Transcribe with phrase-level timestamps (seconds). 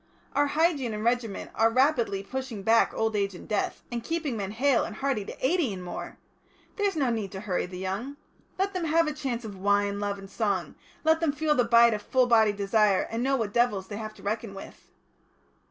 [0.33, 4.49] Our hygiene and regimen are rapidly pushing back old age and death, and keeping men
[4.49, 6.17] hale and hearty to eighty and more.
[6.77, 8.17] There's no need to hurry the young.
[8.57, 11.93] Let them have a chance of wine, love, and song; let them feel the bite
[11.93, 14.89] of full bodied desire, and know what devils they have to reckon with."